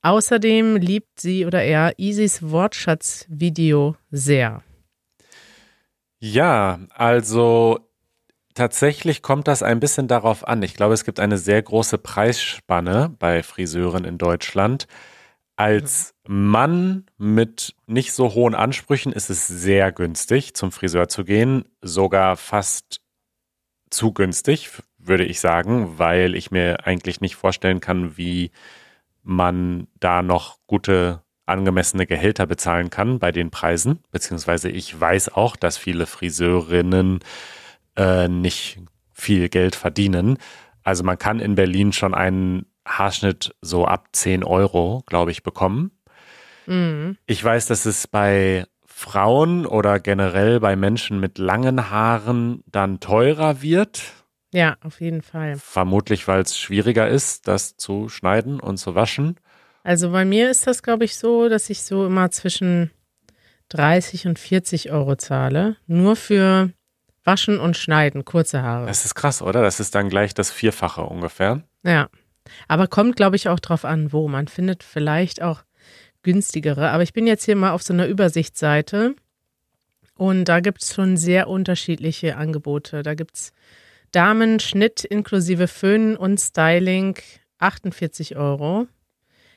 [0.02, 4.62] Außerdem liebt sie oder er Isis Wortschatz-Video sehr.
[6.20, 7.80] Ja, also
[8.54, 10.62] tatsächlich kommt das ein bisschen darauf an.
[10.62, 14.86] Ich glaube, es gibt eine sehr große Preisspanne bei Friseuren in Deutschland.
[15.60, 21.66] Als Mann mit nicht so hohen Ansprüchen ist es sehr günstig, zum Friseur zu gehen.
[21.82, 23.02] Sogar fast
[23.90, 28.52] zu günstig, würde ich sagen, weil ich mir eigentlich nicht vorstellen kann, wie
[29.22, 33.98] man da noch gute angemessene Gehälter bezahlen kann bei den Preisen.
[34.12, 37.20] Beziehungsweise ich weiß auch, dass viele Friseurinnen
[37.96, 38.80] äh, nicht
[39.12, 40.38] viel Geld verdienen.
[40.84, 42.64] Also man kann in Berlin schon einen
[42.98, 45.92] Haarschnitt so ab 10 Euro, glaube ich, bekommen.
[46.66, 47.16] Mhm.
[47.26, 53.62] Ich weiß, dass es bei Frauen oder generell bei Menschen mit langen Haaren dann teurer
[53.62, 54.02] wird.
[54.52, 55.56] Ja, auf jeden Fall.
[55.56, 59.36] Vermutlich, weil es schwieriger ist, das zu schneiden und zu waschen.
[59.84, 62.90] Also bei mir ist das, glaube ich, so, dass ich so immer zwischen
[63.70, 65.76] 30 und 40 Euro zahle.
[65.86, 66.70] Nur für
[67.24, 68.86] Waschen und Schneiden, kurze Haare.
[68.86, 69.62] Das ist krass, oder?
[69.62, 71.62] Das ist dann gleich das Vierfache ungefähr.
[71.84, 72.08] Ja.
[72.68, 74.28] Aber kommt, glaube ich, auch drauf an, wo.
[74.28, 75.62] Man findet vielleicht auch
[76.22, 76.90] günstigere.
[76.90, 79.14] Aber ich bin jetzt hier mal auf so einer Übersichtsseite
[80.20, 83.02] und da gibt es schon sehr unterschiedliche Angebote.
[83.02, 83.52] Da gibt es
[84.12, 87.16] Damenschnitt inklusive Föhn und Styling
[87.58, 88.86] 48 Euro.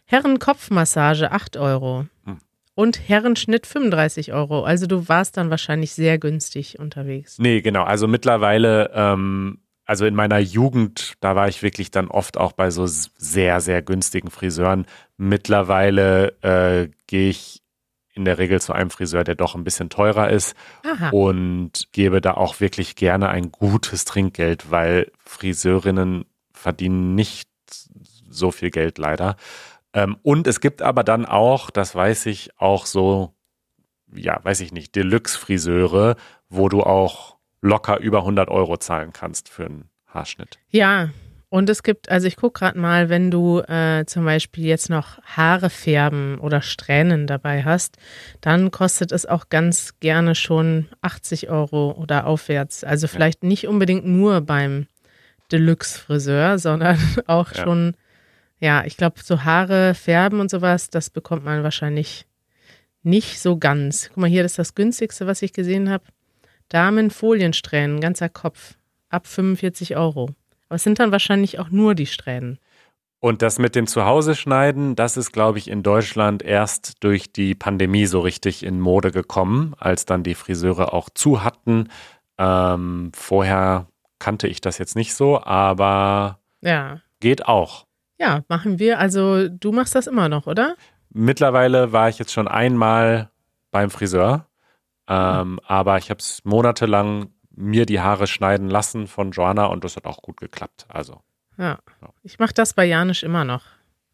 [0.06, 2.06] Herrenkopfmassage 8 Euro.
[2.26, 2.38] Hm.
[2.76, 4.64] Und Herrenschnitt 35 Euro.
[4.64, 7.40] Also du warst dann wahrscheinlich sehr günstig unterwegs.
[7.40, 7.84] Nee, genau.
[7.84, 12.72] Also mittlerweile, ähm, also in meiner Jugend, da war ich wirklich dann oft auch bei
[12.72, 14.86] so sehr, sehr günstigen Friseuren.
[15.18, 17.62] Mittlerweile äh, gehe ich
[18.14, 21.10] in der Regel zu einem Friseur, der doch ein bisschen teurer ist Aha.
[21.10, 27.50] und gebe da auch wirklich gerne ein gutes Trinkgeld, weil Friseurinnen verdienen nicht
[28.30, 29.36] so viel Geld leider.
[29.94, 33.34] Ähm, und es gibt aber dann auch, das weiß ich, auch so,
[34.14, 36.16] ja, weiß ich nicht, Deluxe-Friseure,
[36.50, 40.60] wo du auch locker über 100 Euro zahlen kannst für einen Haarschnitt.
[40.70, 41.10] Ja,
[41.50, 45.22] Und es gibt, also ich gucke gerade mal, wenn du äh, zum Beispiel jetzt noch
[45.22, 47.98] Haare färben oder Strähnen dabei hast,
[48.42, 52.84] dann kostet es auch ganz gerne schon 80 Euro oder aufwärts.
[52.84, 54.88] Also vielleicht nicht unbedingt nur beim
[55.52, 56.98] Deluxe-Friseur, sondern
[57.28, 57.62] auch Ja.
[57.64, 57.96] schon,
[58.60, 62.26] ja, ich glaube, so Haare färben und sowas, das bekommt man wahrscheinlich
[63.04, 64.08] nicht so ganz.
[64.10, 66.04] Guck mal, hier das ist das günstigste, was ich gesehen habe.
[66.74, 68.76] Damenfoliensträhnen, ganzer Kopf,
[69.10, 70.30] ab 45 Euro.
[70.70, 72.60] Aber es sind dann wahrscheinlich auch nur die Strähnen.
[73.20, 77.56] Und das mit dem Zuhause schneiden, das ist, glaube ich, in Deutschland erst durch die
[77.56, 81.88] Pandemie so richtig in Mode gekommen, als dann die Friseure auch zu hatten.
[82.38, 83.88] Ähm, vorher
[84.20, 87.00] kannte ich das jetzt nicht so, aber Ja.
[87.22, 87.86] geht auch.
[88.20, 89.00] Ja, machen wir.
[89.00, 90.76] Also du machst das immer noch, oder?
[91.12, 93.30] Mittlerweile war ich jetzt schon einmal
[93.72, 94.48] beim Friseur,
[95.08, 99.96] ähm, aber ich habe es monatelang mir die Haare schneiden lassen von Joanna und das
[99.96, 100.86] hat auch gut geklappt.
[100.90, 101.22] Also
[101.58, 101.80] Ja.
[102.02, 102.10] Ja.
[102.24, 103.64] Ich mache das bei Janisch immer noch,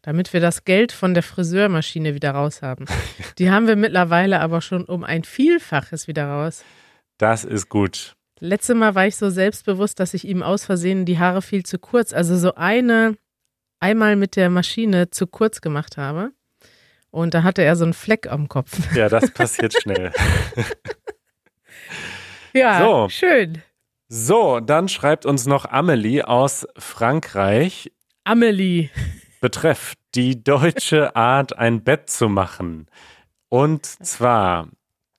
[0.02, 2.84] damit wir das Geld von der Friseurmaschine wieder raus haben.
[3.38, 6.64] Die haben wir mittlerweile aber schon um ein Vielfaches wieder raus.
[7.18, 8.14] das ist gut.
[8.42, 11.78] Letztes Mal war ich so selbstbewusst, dass ich ihm aus Versehen die Haare viel zu
[11.78, 13.18] kurz, also so eine,
[13.80, 16.32] einmal mit der Maschine zu kurz gemacht habe.
[17.10, 18.78] Und da hatte er so einen Fleck am Kopf.
[18.94, 20.12] Ja, das passiert schnell.
[22.52, 23.08] Ja, So.
[23.08, 23.62] schön.
[24.08, 27.92] So, dann schreibt uns noch Amelie aus Frankreich.
[28.24, 28.90] Amelie.
[29.40, 32.86] Betreff die deutsche Art, ein Bett zu machen.
[33.48, 34.68] Und zwar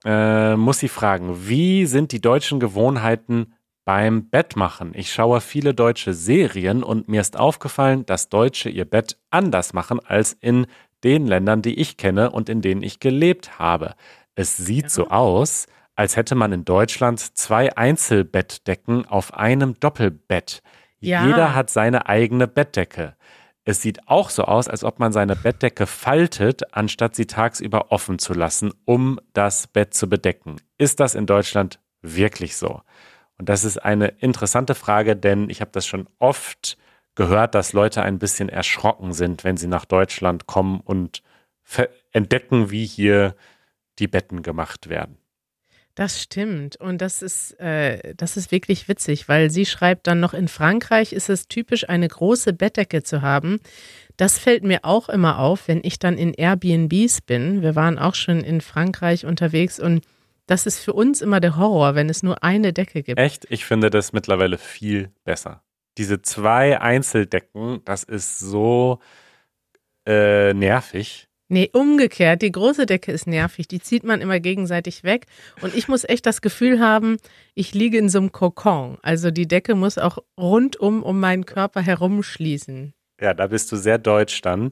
[0.04, 3.54] äh, muss sie fragen, wie sind die deutschen Gewohnheiten
[3.86, 4.92] beim Bettmachen?
[4.94, 10.02] Ich schaue viele deutsche Serien und mir ist aufgefallen, dass Deutsche ihr Bett anders machen
[10.06, 10.68] als in
[11.04, 13.96] den Ländern, die ich kenne und in denen ich gelebt habe.
[14.36, 20.62] Es sieht so aus, als hätte man in Deutschland zwei Einzelbettdecken auf einem Doppelbett.
[21.00, 21.26] Ja.
[21.26, 23.16] Jeder hat seine eigene Bettdecke.
[23.64, 28.18] Es sieht auch so aus, als ob man seine Bettdecke faltet, anstatt sie tagsüber offen
[28.18, 30.58] zu lassen, um das Bett zu bedecken.
[30.78, 32.82] Ist das in Deutschland wirklich so?
[33.38, 36.78] Und das ist eine interessante Frage, denn ich habe das schon oft
[37.16, 41.22] gehört, dass Leute ein bisschen erschrocken sind, wenn sie nach Deutschland kommen und
[42.12, 43.36] entdecken, wie hier
[44.00, 45.18] die Betten gemacht werden.
[45.96, 46.78] Das stimmt.
[46.78, 51.12] Und das ist, äh, das ist wirklich witzig, weil sie schreibt dann noch, in Frankreich
[51.12, 53.60] ist es typisch, eine große Bettdecke zu haben.
[54.16, 57.62] Das fällt mir auch immer auf, wenn ich dann in Airbnbs bin.
[57.62, 60.06] Wir waren auch schon in Frankreich unterwegs und
[60.48, 63.20] das ist für uns immer der Horror, wenn es nur eine Decke gibt.
[63.20, 63.46] Echt?
[63.50, 65.62] Ich finde das mittlerweile viel besser.
[65.98, 69.00] Diese zwei Einzeldecken, das ist so
[70.06, 71.28] äh, nervig.
[71.52, 72.42] Nee, umgekehrt.
[72.44, 73.68] Die große Decke ist nervig.
[73.68, 75.26] Die zieht man immer gegenseitig weg.
[75.62, 77.18] Und ich muss echt das Gefühl haben,
[77.56, 78.98] ich liege in so einem Kokon.
[79.02, 82.94] Also die Decke muss auch rundum um meinen Körper herumschließen.
[83.20, 84.70] Ja, da bist du sehr deutsch dann.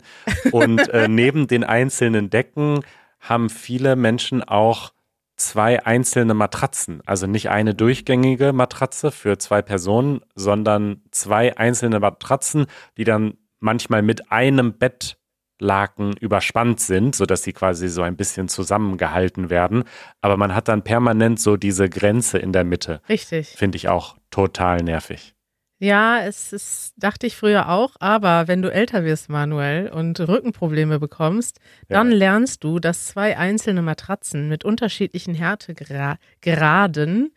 [0.54, 2.80] Und äh, neben den einzelnen Decken
[3.20, 4.94] haben viele Menschen auch
[5.40, 7.02] zwei einzelne Matratzen.
[7.06, 14.02] Also nicht eine durchgängige Matratze für zwei Personen, sondern zwei einzelne Matratzen, die dann manchmal
[14.02, 19.84] mit einem Bettlaken überspannt sind, sodass sie quasi so ein bisschen zusammengehalten werden.
[20.22, 23.02] Aber man hat dann permanent so diese Grenze in der Mitte.
[23.10, 23.50] Richtig.
[23.50, 25.36] Finde ich auch total nervig.
[25.82, 31.00] Ja, es ist, dachte ich früher auch, aber wenn du älter wirst, Manuel, und Rückenprobleme
[31.00, 32.18] bekommst, dann Ja.
[32.18, 37.32] lernst du, dass zwei einzelne Matratzen mit unterschiedlichen Härtegraden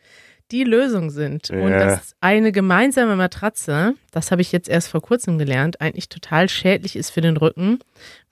[0.50, 1.50] die Lösung sind.
[1.50, 1.78] Und Ja.
[1.78, 6.96] dass eine gemeinsame Matratze, das habe ich jetzt erst vor kurzem gelernt, eigentlich total schädlich
[6.96, 7.78] ist für den Rücken,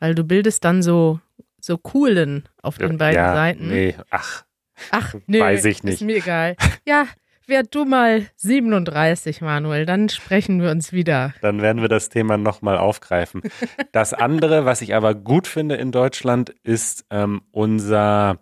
[0.00, 1.20] weil du bildest dann so,
[1.60, 3.68] so Kuhlen auf den beiden ja, Seiten.
[3.68, 4.44] Nee, ach,
[4.90, 5.94] Ach, nö, Weiß ich nicht.
[5.94, 6.56] Ist mir egal.
[6.86, 7.06] Ja,
[7.50, 11.34] werd du mal 37, Manuel, dann sprechen wir uns wieder.
[11.42, 13.42] Dann werden wir das Thema nochmal aufgreifen.
[13.92, 18.38] Das andere, was ich aber gut finde in Deutschland, ist ähm, unser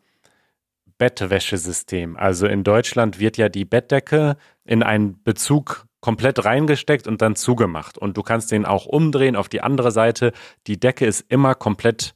[0.98, 2.16] Bettwäschesystem.
[2.16, 7.98] Also in Deutschland wird ja die Bettdecke in einen Bezug komplett reingesteckt und dann zugemacht.
[7.98, 10.32] Und du kannst den auch umdrehen auf die andere Seite.
[10.66, 12.14] Die Decke ist immer komplett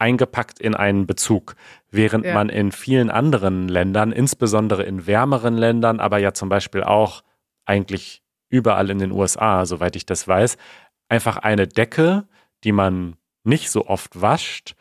[0.00, 1.54] eingepackt in einen Bezug.
[1.90, 2.34] Während Ja.
[2.34, 7.22] man in vielen anderen Ländern, insbesondere in wärmeren Ländern, aber ja zum Beispiel auch
[7.64, 10.56] eigentlich überall in den USA, soweit ich das weiß,
[11.08, 12.26] einfach eine Decke,
[12.64, 14.74] die man nicht so oft wascht,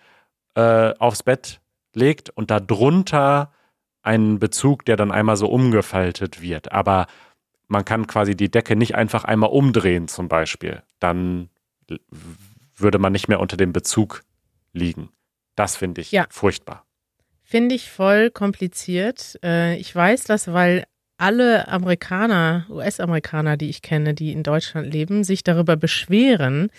[0.55, 1.61] äh, aufs Bett
[1.93, 3.51] legt und darunter
[4.01, 6.71] einen Bezug, der dann einmal so umgefaltet wird.
[6.71, 7.07] Aber
[7.67, 10.81] man kann quasi die Decke nicht einfach einmal umdrehen zum Beispiel.
[10.99, 11.49] Dann
[12.75, 14.23] würde man nicht mehr unter dem Bezug
[14.73, 15.09] liegen.
[15.55, 16.25] Das finde ich Ja.
[16.29, 16.85] furchtbar.
[17.43, 19.39] Finde ich voll kompliziert.
[19.43, 20.85] Äh, ich weiß das, weil
[21.17, 26.69] alle Amerikaner, US-Amerikaner, die ich kenne, die in Deutschland leben, sich darüber beschweren,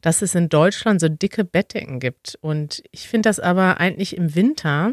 [0.00, 2.36] dass es in Deutschland so dicke Bettdecken gibt.
[2.40, 4.92] Und ich finde das aber eigentlich im Winter,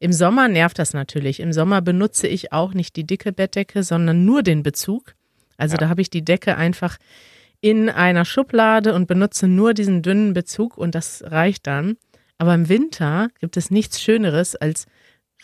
[0.00, 1.40] im Sommer nervt das natürlich.
[1.40, 5.14] Im Sommer benutze ich auch nicht die dicke Bettdecke, sondern nur den Bezug.
[5.58, 5.78] Also Ja.
[5.78, 6.96] da habe ich die Decke einfach
[7.60, 11.96] in einer Schublade und benutze nur diesen dünnen Bezug und das reicht dann.
[12.38, 14.86] Aber im Winter gibt es nichts Schöneres als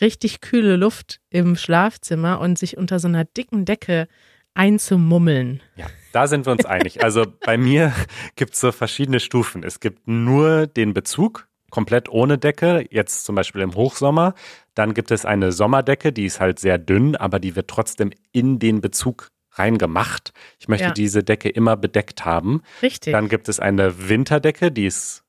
[0.01, 4.07] richtig kühle Luft im Schlafzimmer und sich unter so einer dicken Decke
[4.55, 5.61] einzumummeln.
[5.75, 7.03] Ja, da sind wir uns einig.
[7.03, 7.93] Also bei mir
[8.35, 9.63] gibt es so verschiedene Stufen.
[9.63, 14.33] Es gibt nur den Bezug, komplett ohne Decke, jetzt zum Beispiel im Hochsommer.
[14.73, 18.57] Dann gibt es eine Sommerdecke, die ist halt sehr dünn, aber die wird trotzdem in
[18.57, 20.33] den Bezug reingemacht.
[20.59, 20.93] Ich möchte Ja.
[20.93, 22.61] diese Decke immer bedeckt haben.
[22.81, 23.11] Richtig.
[23.13, 25.23] Dann gibt es eine Winterdecke, die ist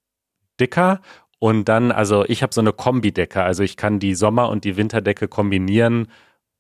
[0.61, 1.01] dicker.
[1.39, 3.43] Und dann, also ich habe so eine Kombidecke.
[3.43, 6.09] Also ich kann die Sommer- und die Winterdecke kombinieren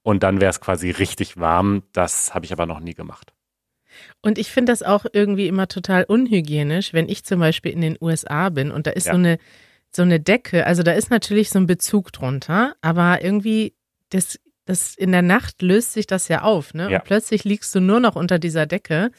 [0.03, 1.83] und dann wäre es quasi richtig warm.
[1.93, 3.33] Das habe ich aber noch nie gemacht.
[4.23, 7.97] Und ich finde das auch irgendwie immer total unhygienisch, wenn ich zum Beispiel in den
[8.01, 9.13] USA bin und da ist Ja.
[9.13, 9.39] so eine
[9.91, 13.75] so eine Decke, also da ist natürlich so ein Bezug drunter, aber irgendwie
[14.11, 16.91] das, das in der Nacht löst sich das ja auf, ne?
[16.91, 16.99] Ja.
[16.99, 19.11] Und plötzlich liegst du nur noch unter dieser Decke.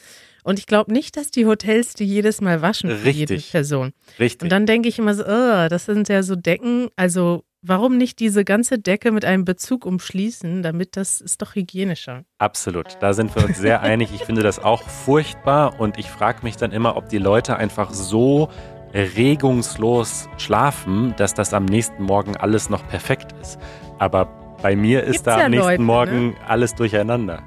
[0.43, 3.51] Und ich glaube nicht, dass die Hotels die jedes Mal waschen für jede Richtig.
[3.51, 3.91] Person.
[4.19, 4.43] Richtig.
[4.43, 8.19] Und dann denke ich immer so, oh, das sind ja so Decken, also warum nicht
[8.19, 12.23] diese ganze Decke mit einem Bezug umschließen, damit das ist doch hygienischer.
[12.37, 14.11] Absolut, da sind wir uns sehr einig.
[14.13, 17.91] Ich finde das auch furchtbar und ich frage mich dann immer, ob die Leute einfach
[17.91, 18.49] so
[18.93, 23.59] regungslos schlafen, dass das am nächsten Morgen alles noch perfekt ist.
[23.99, 25.85] Aber bei mir ist Gibt's da ja am nächsten Leute, ne?
[25.85, 27.43] Morgen alles durcheinander.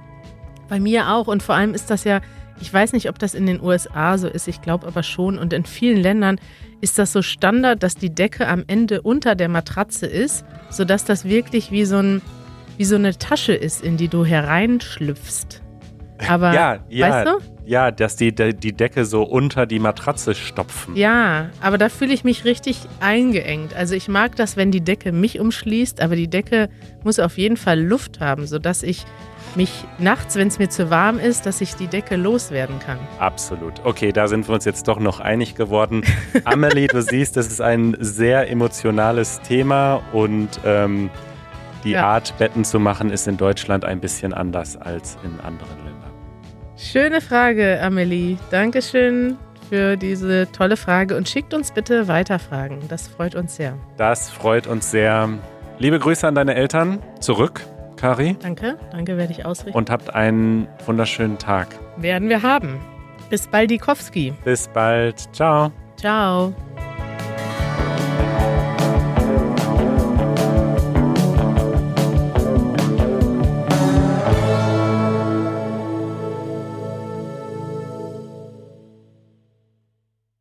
[0.68, 2.20] Bei mir auch und vor allem ist das ja,
[2.60, 5.52] ich weiß nicht, ob das in den USA so ist, ich glaube aber schon und
[5.52, 6.38] in vielen Ländern
[6.80, 11.24] ist das so Standard, dass die Decke am Ende unter der Matratze ist, sodass das
[11.24, 12.22] wirklich wie so, ein,
[12.76, 15.62] wie so eine Tasche ist, in die du hereinschlüpfst.
[16.28, 17.51] Aber, Ja, ja, weißt du?
[17.64, 20.96] Ja, dass die, die Decke so unter die Matratze stopfen.
[20.96, 23.74] Ja, aber da fühle ich mich richtig eingeengt.
[23.74, 26.68] Also ich mag das, wenn die Decke mich umschließt, aber die Decke
[27.04, 29.04] muss auf jeden Fall Luft haben, sodass ich
[29.54, 32.98] mich nachts, wenn es mir zu warm ist, dass ich die Decke loswerden kann.
[33.18, 33.74] Absolut.
[33.84, 36.02] Okay, da sind wir uns jetzt doch noch einig geworden.
[36.44, 41.10] Amelie, du siehst, das ist ein sehr emotionales Thema und ähm,
[41.84, 42.06] die Ja.
[42.06, 45.81] Art, Betten zu machen, ist in Deutschland ein bisschen anders als in anderen Ländern.
[46.82, 48.36] Schöne Frage, Amelie.
[48.50, 49.36] Dankeschön
[49.68, 52.80] für diese tolle Frage und schickt uns bitte weiter Fragen.
[52.88, 53.78] Das freut uns sehr.
[53.96, 55.28] Das freut uns sehr.
[55.78, 57.60] Liebe Grüße an deine Eltern zurück,
[57.96, 59.78] Kari, Danke, danke werde ich ausrichten.
[59.78, 61.68] und habt einen wunderschönen Tag.
[61.96, 62.80] werden wir haben.
[63.30, 64.34] Bis bald, Dikowski.
[64.44, 65.20] Bis bald.
[65.32, 65.70] Ciao.
[65.96, 66.52] Ciao.